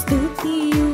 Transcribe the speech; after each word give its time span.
ಸ್ತುತಿಯು 0.00 0.86